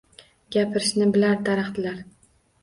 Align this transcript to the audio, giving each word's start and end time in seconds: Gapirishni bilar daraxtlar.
Gapirishni 0.55 1.09
bilar 1.17 1.37
daraxtlar. 1.51 2.01